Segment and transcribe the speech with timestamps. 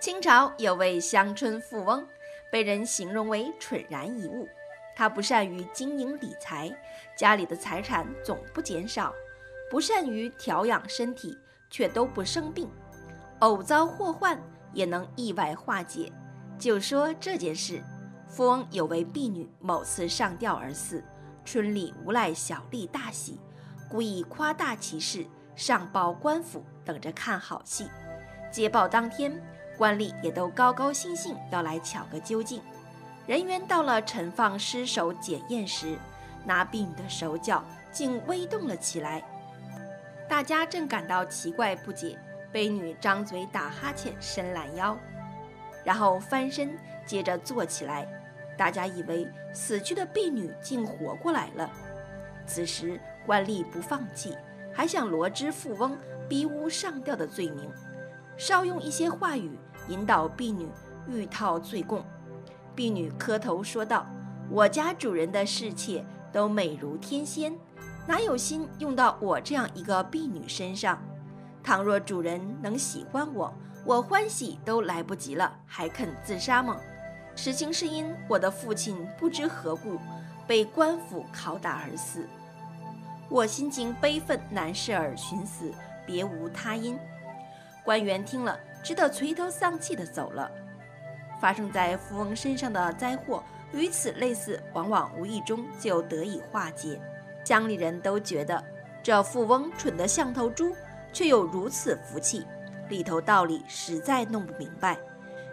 [0.00, 2.02] 清朝有位乡村富翁，
[2.50, 4.48] 被人形容为蠢然一物。
[4.96, 6.74] 他不善于经营理财，
[7.14, 9.12] 家里的财产总不减少；
[9.70, 12.66] 不善于调养身体，却都不生病。
[13.40, 14.40] 偶遭祸患，
[14.72, 16.10] 也能意外化解。
[16.58, 17.82] 就说这件事，
[18.26, 21.04] 富翁有位婢女，某次上吊而死，
[21.44, 23.38] 村里无赖小吏大喜，
[23.90, 27.90] 故意夸大其事，上报官府，等着看好戏。
[28.50, 29.40] 接报当天，
[29.80, 32.60] 官吏也都高高兴兴要来瞧个究竟。
[33.26, 35.96] 人员到了陈放尸首检验时，
[36.44, 39.22] 那婢女的手脚竟微动了起来。
[40.28, 42.18] 大家正感到奇怪不解，
[42.52, 44.94] 婢女张嘴打哈欠，伸懒腰，
[45.82, 46.76] 然后翻身，
[47.06, 48.06] 接着坐起来。
[48.58, 51.70] 大家以为死去的婢女竟活过来了。
[52.46, 54.36] 此时官吏不放弃，
[54.74, 55.96] 还想罗织富翁
[56.28, 57.72] 逼屋上吊的罪名，
[58.36, 59.58] 稍用一些话语
[59.90, 60.68] 引导婢女
[61.08, 62.02] 欲套罪供。
[62.76, 64.06] 婢女磕头说道
[64.48, 67.52] ：“我家主人的侍妾都美如天仙，
[68.06, 71.02] 哪有心用到我这样一个婢女身上？
[71.62, 73.52] 倘若主人能喜欢我，
[73.84, 76.76] 我欢喜都来不及了，还肯自杀吗？
[77.34, 79.98] 实情是因我的父亲不知何故
[80.46, 82.24] 被官府拷打而死，
[83.28, 85.72] 我心情悲愤难释而寻死，
[86.06, 86.96] 别无他因。”
[87.90, 90.48] 官员听了，只得垂头丧气地走了。
[91.40, 97.00] 发生在富翁身上的灾祸，与此类似，往往无意中就得以化解。
[97.44, 98.62] 乡里人都觉得
[99.02, 100.72] 这富翁蠢得像头猪，
[101.12, 102.46] 却有如此福气，
[102.88, 104.96] 里头道理实在弄不明白。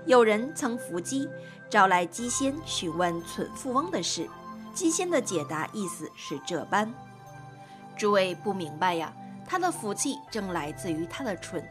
[0.06, 1.28] 有人曾伏击，
[1.68, 4.30] 招来鸡仙询问蠢富翁的事，
[4.76, 6.94] 鸡仙的解答意思是这般：
[7.96, 9.12] 诸位不明白呀，
[9.44, 11.68] 他的福气正来自于他的蠢。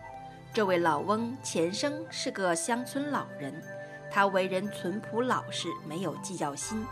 [0.57, 3.63] 这位老翁前生是个乡村老人。
[4.11, 6.83] 他为人淳朴老实，没有计较心；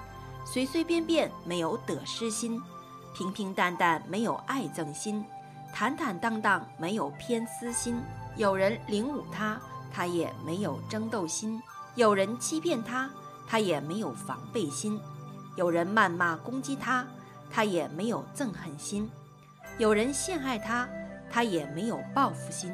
[0.44, 2.60] 随随便便，没有得失心；
[3.14, 5.24] 平平淡淡，没有爱憎心；
[5.72, 7.98] 坦坦荡荡，没有偏私心。
[8.36, 9.58] 有人凌辱他，
[9.91, 11.58] 他也没有争斗心；
[11.94, 13.08] 有人欺骗他，
[13.48, 14.98] 他也没有防备心；
[15.56, 17.06] 有人谩骂攻击他，
[17.50, 19.08] 他也没有憎恨心；
[19.78, 20.86] 有人陷害他，
[21.30, 22.70] 他也没有报复心。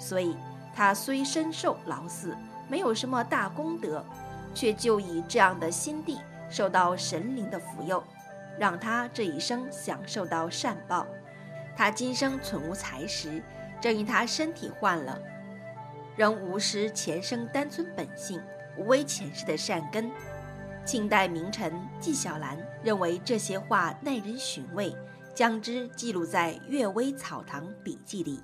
[0.00, 0.36] 所以，
[0.74, 2.36] 他虽身受劳死。
[2.68, 4.04] 没有什么大功德，
[4.54, 8.00] 却就以这样的心地受到神灵的福佑，
[8.56, 11.04] 让他这一生享受到善报。
[11.76, 13.42] 他今生存无财时，
[13.80, 15.18] 正因他身体换了，
[16.14, 18.40] 仍无失前生单纯本性，
[18.78, 20.08] 无违前世的善根。
[20.84, 24.94] 清代名臣纪晓岚认为这些话耐人寻味，
[25.34, 28.40] 将之记录在《阅微草堂笔记》里。